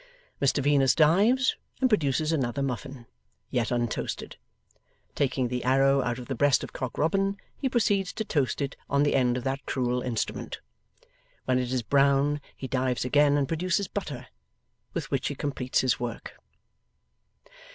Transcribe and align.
Mr 0.41 0.63
Venus 0.63 0.95
dives, 0.95 1.55
and 1.79 1.87
produces 1.87 2.31
another 2.31 2.63
muffin, 2.63 3.05
yet 3.51 3.69
untoasted; 3.71 4.35
taking 5.13 5.47
the 5.47 5.63
arrow 5.63 6.01
out 6.01 6.17
of 6.17 6.25
the 6.27 6.33
breast 6.33 6.63
of 6.63 6.73
Cock 6.73 6.97
Robin, 6.97 7.37
he 7.55 7.69
proceeds 7.69 8.11
to 8.13 8.25
toast 8.25 8.61
it 8.63 8.75
on 8.89 9.03
the 9.03 9.13
end 9.13 9.37
of 9.37 9.43
that 9.43 9.67
cruel 9.67 10.01
instrument. 10.01 10.59
When 11.45 11.59
it 11.59 11.71
is 11.71 11.83
brown, 11.83 12.41
he 12.57 12.67
dives 12.67 13.05
again 13.05 13.37
and 13.37 13.47
produces 13.47 13.87
butter, 13.87 14.25
with 14.95 15.11
which 15.11 15.27
he 15.27 15.35
completes 15.35 15.81
his 15.81 15.99
work. 15.99 16.33